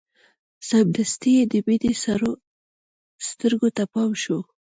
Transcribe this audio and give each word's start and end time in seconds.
سمدستي 0.69 1.31
يې 1.37 1.43
د 1.51 1.53
مينې 1.67 1.93
سرو 2.03 2.31
سترګو 3.27 3.67
ته 3.77 3.83
پام 3.93 4.11
شو. 4.23 4.39